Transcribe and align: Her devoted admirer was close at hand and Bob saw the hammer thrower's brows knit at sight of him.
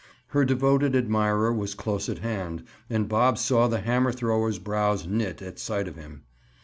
Her 0.29 0.45
devoted 0.45 0.95
admirer 0.95 1.53
was 1.53 1.75
close 1.75 2.09
at 2.09 2.17
hand 2.17 2.63
and 2.89 3.07
Bob 3.07 3.37
saw 3.37 3.67
the 3.67 3.81
hammer 3.81 4.11
thrower's 4.11 4.57
brows 4.57 5.05
knit 5.05 5.43
at 5.43 5.59
sight 5.59 5.87
of 5.87 5.95
him. 5.95 6.23